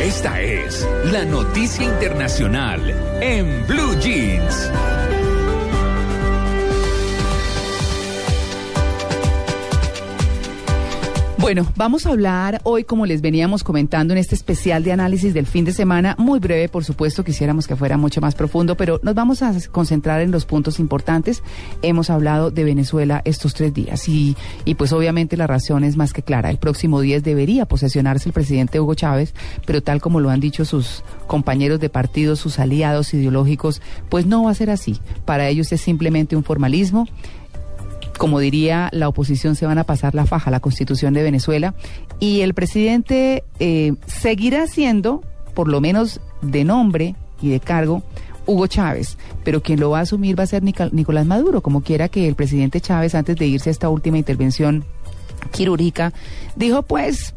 [0.00, 2.80] Esta es la noticia internacional
[3.20, 4.70] en Blue Jeans.
[11.40, 15.46] Bueno, vamos a hablar hoy, como les veníamos comentando en este especial de análisis del
[15.46, 19.14] fin de semana, muy breve, por supuesto, quisiéramos que fuera mucho más profundo, pero nos
[19.14, 21.42] vamos a concentrar en los puntos importantes.
[21.80, 24.36] Hemos hablado de Venezuela estos tres días y,
[24.66, 26.50] y pues obviamente la razón es más que clara.
[26.50, 29.32] El próximo 10 debería posesionarse el presidente Hugo Chávez,
[29.64, 33.80] pero tal como lo han dicho sus compañeros de partido, sus aliados ideológicos,
[34.10, 34.98] pues no va a ser así.
[35.24, 37.06] Para ellos es simplemente un formalismo
[38.20, 41.74] como diría la oposición, se van a pasar la faja la constitución de Venezuela
[42.18, 45.22] y el presidente eh, seguirá siendo,
[45.54, 48.02] por lo menos de nombre y de cargo,
[48.44, 52.10] Hugo Chávez, pero quien lo va a asumir va a ser Nicolás Maduro, como quiera
[52.10, 54.84] que el presidente Chávez, antes de irse a esta última intervención
[55.50, 56.12] quirúrgica,
[56.56, 57.34] dijo pues,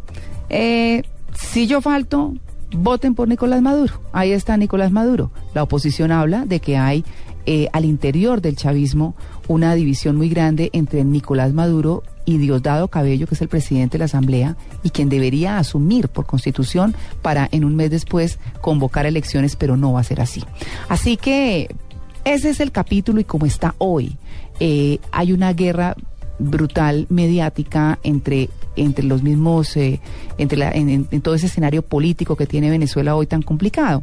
[0.49, 1.03] eh,
[1.33, 2.33] si yo falto,
[2.75, 4.01] voten por Nicolás Maduro.
[4.11, 5.31] Ahí está Nicolás Maduro.
[5.53, 7.05] La oposición habla de que hay
[7.45, 9.15] eh, al interior del chavismo
[9.47, 13.99] una división muy grande entre Nicolás Maduro y Diosdado Cabello, que es el presidente de
[13.99, 19.57] la Asamblea y quien debería asumir por constitución para en un mes después convocar elecciones,
[19.57, 20.41] pero no va a ser así.
[20.87, 21.75] Así que
[22.23, 24.17] ese es el capítulo y como está hoy,
[24.61, 25.95] eh, hay una guerra
[26.39, 29.99] brutal mediática entre entre los mismos eh,
[30.37, 34.01] entre la, en todo ese escenario político que tiene Venezuela hoy tan complicado.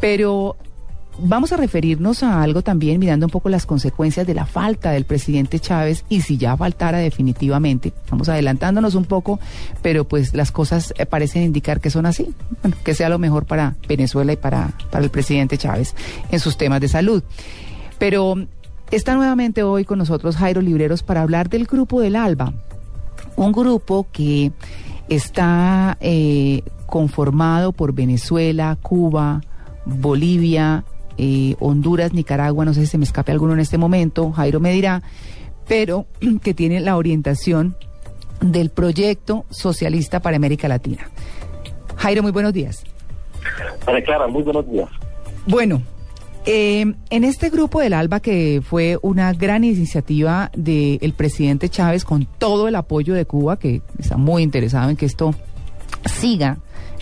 [0.00, 0.56] Pero
[1.18, 5.04] Vamos a referirnos a algo también mirando un poco las consecuencias de la falta del
[5.04, 7.92] presidente Chávez y si ya faltara definitivamente.
[8.10, 9.38] Vamos adelantándonos un poco,
[9.82, 12.34] pero pues las cosas eh, parecen indicar que son así.
[12.62, 15.94] Bueno, que sea lo mejor para Venezuela y para, para el presidente Chávez
[16.30, 17.22] en sus temas de salud.
[17.98, 18.36] Pero
[18.90, 22.54] está nuevamente hoy con nosotros Jairo Libreros para hablar del grupo del ALBA,
[23.36, 24.52] un grupo que
[25.08, 29.42] está eh, conformado por Venezuela, Cuba,
[29.84, 30.84] Bolivia,
[31.22, 34.72] eh, Honduras, Nicaragua, no sé si se me escape alguno en este momento, Jairo me
[34.72, 35.02] dirá,
[35.68, 36.06] pero
[36.42, 37.76] que tiene la orientación
[38.40, 41.10] del proyecto socialista para América Latina.
[41.96, 42.84] Jairo, muy buenos días.
[44.04, 44.88] Clara, muy buenos días.
[45.46, 45.82] Bueno,
[46.46, 52.24] eh, en este grupo del ALBA, que fue una gran iniciativa del presidente Chávez con
[52.24, 55.34] todo el apoyo de Cuba, que está muy interesado en que esto
[56.06, 56.56] siga,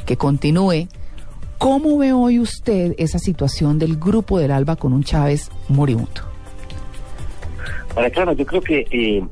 [0.06, 0.88] que continúe,
[1.58, 6.22] ¿Cómo ve hoy usted esa situación del grupo del ALBA con un Chávez moribundo?
[7.96, 9.24] Para claro, yo creo que eh,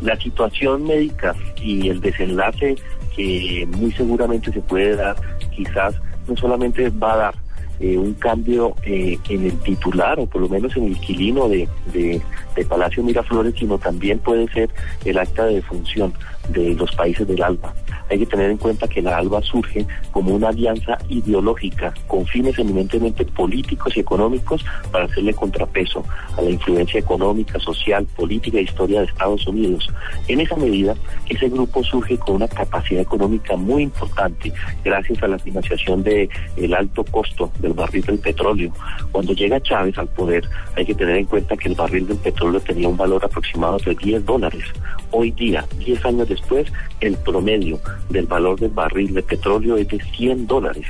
[0.00, 2.76] la situación médica y el desenlace
[3.16, 5.16] que muy seguramente se puede dar,
[5.56, 5.96] quizás
[6.28, 7.34] no solamente va a dar
[7.80, 11.68] eh, un cambio eh, en el titular o por lo menos en el inquilino de,
[11.92, 12.22] de,
[12.54, 14.70] de, Palacio Miraflores, sino también puede ser
[15.04, 16.14] el acta de defunción
[16.48, 17.74] de los países del ALBA.
[18.10, 22.58] Hay que tener en cuenta que la ALBA surge como una alianza ideológica con fines
[22.58, 26.04] eminentemente políticos y económicos para hacerle contrapeso
[26.36, 29.88] a la influencia económica, social, política e historia de Estados Unidos.
[30.28, 30.94] En esa medida,
[31.28, 34.52] ese grupo surge con una capacidad económica muy importante
[34.84, 38.72] gracias a la financiación del el alto costo del barril del petróleo.
[39.12, 42.60] Cuando llega Chávez al poder, hay que tener en cuenta que el barril del petróleo
[42.60, 44.64] tenía un valor aproximado de 10 dólares.
[45.10, 47.78] Hoy día, 10 años después, el promedio
[48.08, 50.86] del valor del barril de petróleo es de 100 dólares.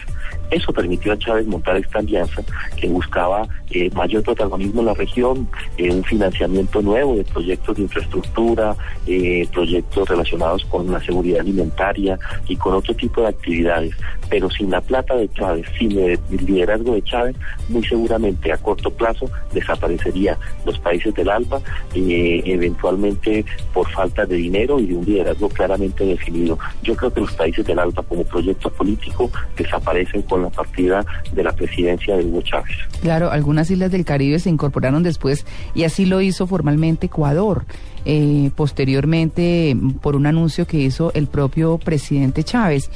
[0.50, 2.42] Eso permitió a Chávez montar esta alianza
[2.76, 7.82] que buscaba eh, mayor protagonismo en la región, eh, un financiamiento nuevo de proyectos de
[7.82, 8.76] infraestructura,
[9.08, 13.92] eh, proyectos relacionados con la seguridad alimentaria y con otro tipo de actividades.
[14.30, 17.36] Pero sin la plata de Chávez, sin el liderazgo de Chávez,
[17.68, 21.60] muy seguramente a corto plazo desaparecería los países del ALBA,
[21.94, 26.58] eventualmente por falta de dinero y de un liderazgo claramente definido.
[26.82, 31.52] Yo creo que los países del ALBA como proyecto político desaparecen la partida de la
[31.52, 32.76] presidencia de Hugo Chávez.
[33.00, 37.64] Claro, algunas islas del Caribe se incorporaron después y así lo hizo formalmente Ecuador.
[38.08, 42.88] Eh, posteriormente por un anuncio que hizo el propio presidente Chávez.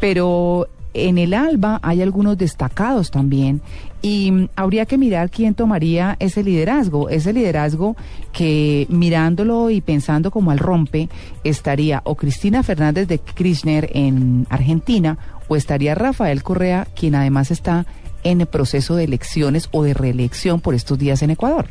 [0.00, 3.60] Pero en el ALBA hay algunos destacados también
[4.04, 7.96] y habría que mirar quién tomaría ese liderazgo, ese liderazgo
[8.32, 11.08] que mirándolo y pensando como al rompe
[11.42, 15.16] estaría o Cristina Fernández de Kirchner en Argentina
[15.48, 17.86] o estaría Rafael Correa, quien además está
[18.24, 21.68] en el proceso de elecciones o de reelección por estos días en Ecuador.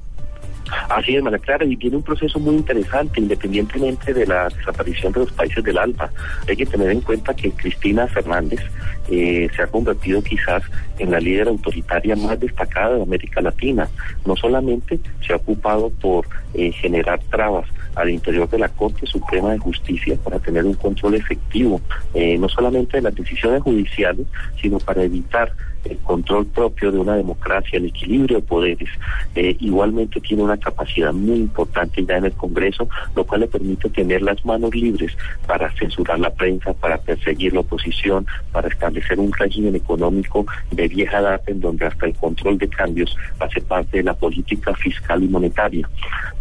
[0.89, 5.21] Así es, María Clara, y tiene un proceso muy interesante, independientemente de la desaparición de
[5.21, 6.09] los países del ALBA.
[6.47, 8.61] Hay que tener en cuenta que Cristina Fernández
[9.09, 10.63] eh, se ha convertido quizás
[10.99, 13.89] en la líder autoritaria más destacada de América Latina.
[14.25, 19.51] No solamente se ha ocupado por eh, generar trabas al interior de la Corte Suprema
[19.51, 21.81] de Justicia para tener un control efectivo,
[22.13, 24.25] eh, no solamente de las decisiones judiciales,
[24.61, 25.53] sino para evitar
[25.85, 28.89] el control propio de una democracia, el equilibrio de poderes.
[29.35, 33.89] Eh, igualmente tiene una capacidad muy importante ya en el Congreso, lo cual le permite
[33.89, 35.15] tener las manos libres
[35.47, 41.21] para censurar la prensa, para perseguir la oposición, para establecer un régimen económico de vieja
[41.21, 45.27] data en donde hasta el control de cambios hace parte de la política fiscal y
[45.27, 45.89] monetaria.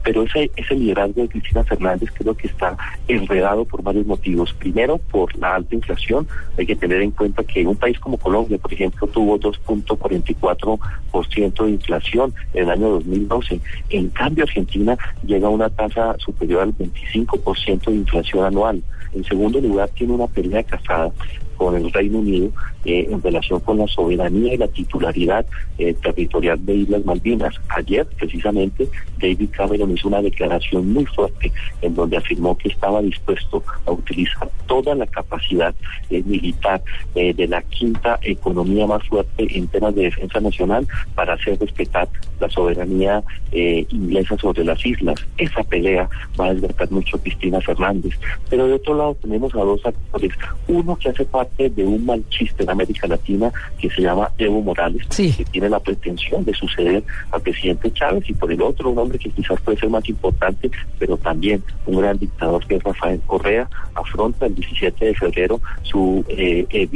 [0.02, 4.52] Pero ese, ese liderazgo de Cristina Fernández creo que está enredado por varios motivos.
[4.54, 6.26] Primero, por la alta inflación.
[6.58, 11.70] Hay que tener en cuenta que un país como Colombia, por ejemplo, tuvo 2.44% de
[11.70, 13.61] inflación en el año 2012.
[13.90, 18.82] En cambio, Argentina llega a una tasa superior al 25% de inflación anual.
[19.14, 21.12] En segundo lugar, tiene una pelea casada
[21.56, 22.50] con el Reino Unido
[22.84, 25.46] eh, en relación con la soberanía y la titularidad
[25.78, 27.54] eh, territorial de Islas Malvinas.
[27.69, 28.88] Ayer, precisamente,
[29.19, 34.50] David Cameron hizo una declaración muy fuerte en donde afirmó que estaba dispuesto a utilizar
[34.66, 35.75] toda la capacidad
[36.10, 36.82] eh, militar
[37.14, 42.08] de la quinta economía más fuerte en temas de defensa nacional para hacer respetar
[42.40, 43.22] la soberanía
[43.52, 45.20] inglesa sobre las islas.
[45.37, 46.08] Esa pelea
[46.40, 48.14] va a desgastar mucho Cristina Fernández.
[48.48, 50.32] Pero de otro lado tenemos a dos actores.
[50.69, 55.06] Uno que hace parte de un mal chiste América Latina que se llama Evo Morales,
[55.08, 59.18] que tiene la pretensión de suceder al presidente Chávez, y por el otro, un hombre
[59.18, 63.68] que quizás puede ser más importante, pero también un gran dictador que es Rafael Correa,
[63.94, 66.88] afronta el 17 de febrero su eh, eh,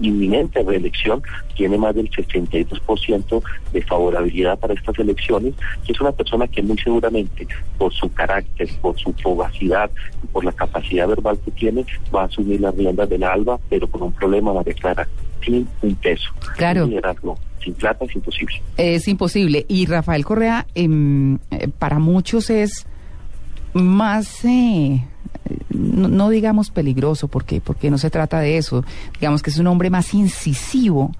[0.00, 1.22] inminente reelección,
[1.54, 3.42] tiene más del 62%
[3.72, 5.54] de favorabilidad para estas elecciones,
[5.86, 7.46] y es una persona que muy seguramente,
[7.78, 9.90] por su carácter, por su fugacidad,
[10.32, 13.24] por la capacidad verbal que tiene, va a asumir las riendas del
[13.68, 15.06] Pero con un problema, María Clara,
[15.44, 16.30] sin un peso.
[16.56, 16.88] Claro.
[17.62, 18.62] sin plata es imposible.
[18.76, 19.64] Es imposible.
[19.68, 22.86] Y Rafael Correa, em, eh, para muchos es
[23.74, 24.44] más...
[24.44, 25.04] Eh,
[25.70, 28.84] no, digamos peligroso, porque, porque no se trata de eso.
[29.20, 31.12] Digamos que es un hombre más incisivo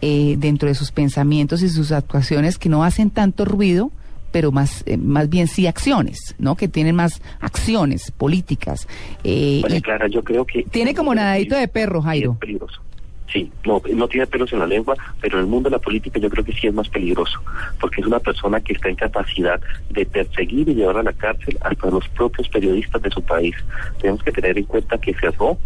[0.00, 3.90] eh, dentro de sus pensamientos y sus actuaciones que no hacen tanto ruido,
[4.32, 6.56] pero más, eh, más bien sí acciones, ¿no?
[6.56, 8.88] Que tienen más acciones políticas.
[9.22, 10.64] Eh, Clara, yo creo que...
[10.64, 12.32] Tiene como nadadito de perro, Jairo.
[12.32, 12.80] Es peligroso.
[13.32, 16.18] Sí, no, no tiene pelos en la lengua, pero en el mundo de la política
[16.18, 17.40] yo creo que sí es más peligroso,
[17.80, 19.58] porque es una persona que está en capacidad
[19.88, 23.54] de perseguir y llevar a la cárcel hasta los propios periodistas de su país.
[24.00, 25.56] Tenemos que tener en cuenta que cerró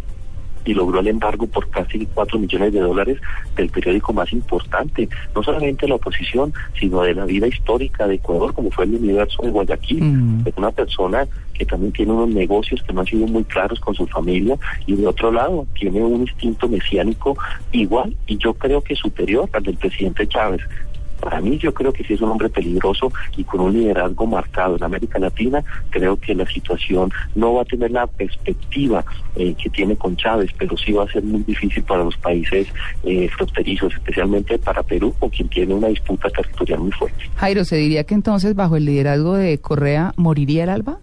[0.66, 3.18] y logró el embargo por casi 4 millones de dólares
[3.56, 8.16] del periódico más importante, no solamente de la oposición, sino de la vida histórica de
[8.16, 10.02] Ecuador, como fue el universo de Guayaquil.
[10.02, 10.42] Mm.
[10.46, 13.94] Es una persona que también tiene unos negocios que no han sido muy claros con
[13.94, 17.36] su familia y de otro lado tiene un instinto mesiánico
[17.72, 20.60] igual y yo creo que superior al del presidente Chávez.
[21.26, 24.76] Para mí yo creo que sí es un hombre peligroso y con un liderazgo marcado
[24.76, 29.68] en América Latina, creo que la situación no va a tener la perspectiva eh, que
[29.68, 32.68] tiene con Chávez, pero sí va a ser muy difícil para los países
[33.02, 37.28] eh, fronterizos, especialmente para Perú, con quien tiene una disputa territorial muy fuerte.
[37.34, 41.00] Jairo, ¿se diría que entonces bajo el liderazgo de Correa moriría el ALBA?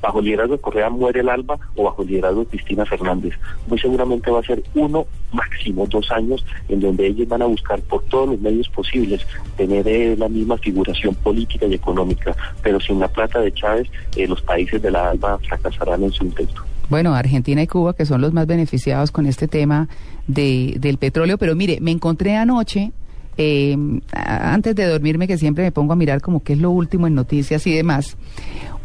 [0.00, 3.34] Bajo el liderazgo de Correa muere el alba o bajo el liderazgo de Cristina Fernández.
[3.66, 7.80] Muy seguramente va a ser uno, máximo dos años, en donde ellos van a buscar
[7.82, 9.26] por todos los medios posibles
[9.56, 14.26] tener eh, la misma figuración política y económica, pero sin la plata de Chávez, eh,
[14.26, 16.62] los países de la alba fracasarán en su intento.
[16.88, 19.88] Bueno, Argentina y Cuba, que son los más beneficiados con este tema
[20.28, 22.92] de, del petróleo, pero mire, me encontré anoche
[23.38, 23.76] eh,
[24.12, 27.14] antes de dormirme, que siempre me pongo a mirar como qué es lo último en
[27.14, 28.16] noticias y demás,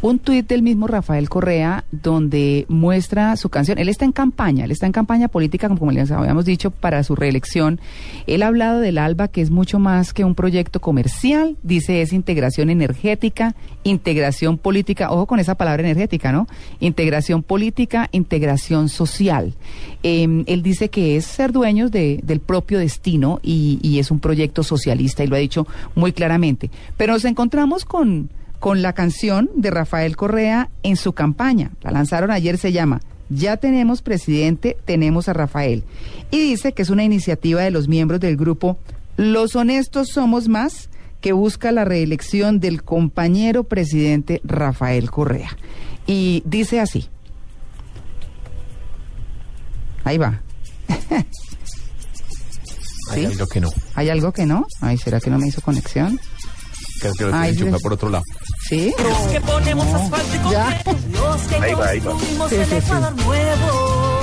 [0.01, 3.77] un tuit del mismo Rafael Correa donde muestra su canción.
[3.77, 7.15] Él está en campaña, él está en campaña política, como les habíamos dicho, para su
[7.15, 7.79] reelección.
[8.25, 12.13] Él ha hablado del ALBA, que es mucho más que un proyecto comercial, dice es
[12.13, 16.47] integración energética, integración política, ojo con esa palabra energética, ¿no?
[16.79, 19.53] Integración política, integración social.
[20.01, 24.63] Em, él dice que es ser dueños de, del propio destino y es un proyecto
[24.63, 26.71] socialista y lo ha dicho muy claramente.
[26.97, 28.29] Pero nos encontramos con
[28.61, 31.71] con la canción de Rafael Correa en su campaña.
[31.81, 35.83] La lanzaron ayer, se llama Ya tenemos presidente, tenemos a Rafael.
[36.29, 38.77] Y dice que es una iniciativa de los miembros del grupo
[39.17, 40.89] Los Honestos Somos Más,
[41.21, 45.57] que busca la reelección del compañero presidente Rafael Correa.
[46.05, 47.09] Y dice así.
[50.03, 50.39] Ahí va.
[53.09, 53.69] Hay algo que no.
[53.95, 54.67] ¿Hay algo que no?
[54.81, 56.19] Ay, ¿será que no me hizo conexión?
[56.99, 58.23] Creo que lo tiene por otro lado.
[58.71, 58.93] ¿Sí?
[59.03, 62.11] Los que ponemos asfalto y concreto, los que ahí va, ahí va.
[62.11, 64.21] construimos el Ecuador nuevo.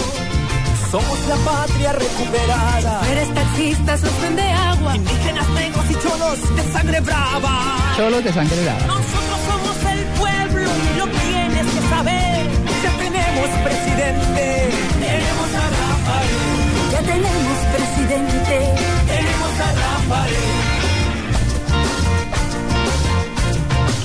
[0.91, 3.11] Somos la patria recuperada.
[3.11, 4.97] Eres taxista, sostén de agua.
[4.97, 7.77] Indígenas, negros y cholos de sangre brava.
[7.95, 8.87] Cholos de sangre brava.
[8.87, 11.05] Nosotros somos el pueblo y lo
[11.91, 12.47] saber
[12.81, 14.71] que tenemos presidente.
[14.99, 16.91] Tenemos a Rafael.
[16.91, 18.57] Ya tenemos presidente.
[19.13, 20.78] Tenemos a Rafael.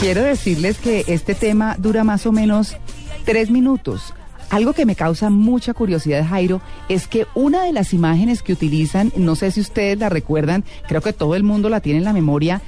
[0.04, 2.76] Quiero decirles que este tema dura más o menos
[3.24, 4.14] tres minutos.
[4.50, 9.14] Algo que me causa mucha curiosidad, Jairo, es que una de las imágenes que utilizan,
[9.16, 12.12] no sé si ustedes la recuerdan, creo que todo el mundo la tiene en la
[12.12, 12.62] memoria,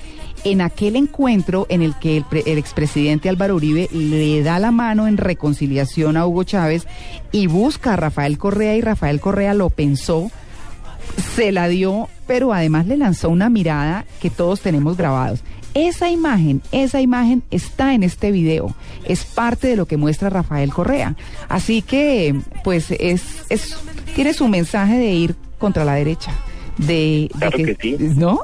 [0.46, 5.18] en aquel encuentro en el que el, expresidente Álvaro Uribe le da la mano en
[5.18, 6.88] reconciliación a Hugo Chávez
[7.34, 10.32] y busca a Rafael Correa y Rafael Correa lo pensó,
[11.36, 15.44] se la dio, pero además le lanzó una mirada que todos tenemos grabados.
[15.76, 20.72] Esa imagen, esa imagen está en este video, es parte de lo que muestra Rafael
[20.72, 21.16] Correa.
[21.50, 23.78] Así que, pues, es, es
[24.16, 26.32] tiene su mensaje de ir contra la derecha.
[26.78, 27.98] De, claro que, sí.
[28.00, 28.40] ¿No?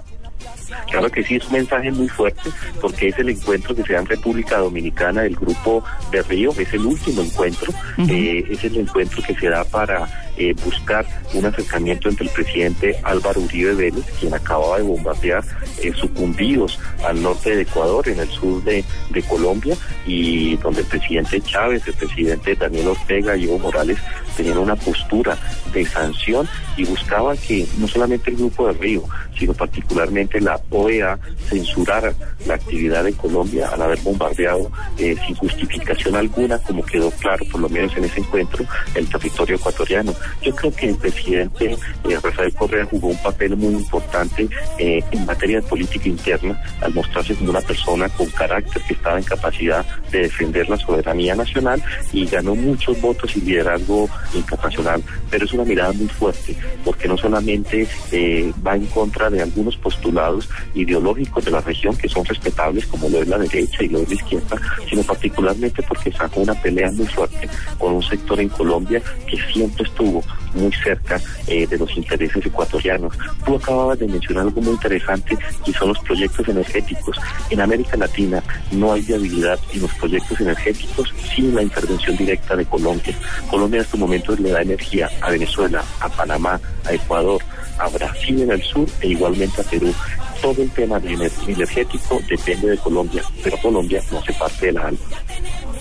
[0.89, 2.49] Claro que sí, es un mensaje muy fuerte
[2.81, 6.73] porque es el encuentro que se da en República Dominicana del Grupo de Río, es
[6.73, 7.73] el último encuentro,
[8.09, 12.95] eh, es el encuentro que se da para eh, buscar un acercamiento entre el presidente
[13.03, 15.43] Álvaro Uribe Vélez, quien acababa de bombardear
[15.81, 18.83] eh, sucumbidos al norte de Ecuador, en el sur de,
[19.27, 23.97] Colombia, y donde el presidente Chávez, el presidente Daniel Ortega y Evo Morales
[24.35, 25.37] tenían una postura
[25.73, 26.47] de sanción
[26.77, 29.03] y buscaban que no solamente el Grupo de Río,
[29.37, 31.19] sino particularmente la OEA
[31.49, 32.13] censurara
[32.45, 37.61] la actividad de Colombia al haber bombardeado eh, sin justificación alguna, como quedó claro por
[37.61, 40.13] lo menos en ese encuentro, el territorio ecuatoriano.
[40.41, 41.77] Yo creo que el presidente
[42.09, 44.47] eh, Rafael Correa jugó un papel muy importante
[44.77, 49.17] eh, en materia de política interna al mostrarse como una persona con carácter que estaba
[49.17, 55.03] en capacidad de defender la soberanía nacional y ganó muchos votos y liderazgo internacional.
[55.29, 59.77] Pero es una mirada muy fuerte porque no solamente eh, va en contra de algunos
[59.77, 63.99] postulados ideológicos de la región que son respetables como lo es la derecha y lo
[63.99, 64.57] es la izquierda,
[64.89, 69.83] sino particularmente porque sacó una pelea muy fuerte con un sector en Colombia que siempre
[69.83, 70.10] estuvo
[70.53, 73.13] muy cerca eh, de los intereses ecuatorianos.
[73.45, 77.17] Tú acababas de mencionar algo muy interesante y son los proyectos energéticos.
[77.49, 82.65] En América Latina no hay viabilidad en los proyectos energéticos sin la intervención directa de
[82.65, 83.15] Colombia.
[83.49, 87.41] Colombia en estos momentos le da energía a Venezuela, a Panamá, a Ecuador,
[87.77, 89.93] a Brasil en el sur e igualmente a Perú
[90.41, 90.99] todo el tema
[91.47, 95.05] energético depende de Colombia, pero Colombia no hace parte de la ALBA.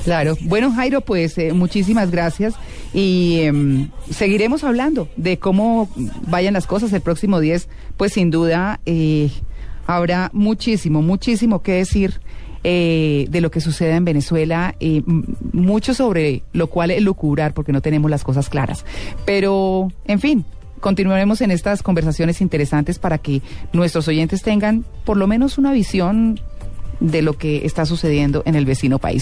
[0.05, 0.37] Claro.
[0.43, 2.55] Bueno, Jairo, pues eh, muchísimas gracias
[2.93, 5.89] y em, seguiremos hablando de cómo
[6.29, 7.69] vayan las cosas el próximo 10.
[7.97, 9.31] Pues sin duda eh,
[9.87, 12.21] habrá muchísimo, muchísimo que decir.
[12.63, 14.75] Eh, de lo que sucede en Venezuela,
[15.55, 18.85] mucho sobre lo cual elucubrar porque no tenemos las cosas claras.
[19.25, 20.45] Pero, en fin,
[20.81, 23.41] continuaremos en estas conversaciones interesantes para que
[23.73, 26.39] nuestros oyentes tengan por lo menos una visión
[27.01, 29.19] de lo que está sucediendo en el vecino país.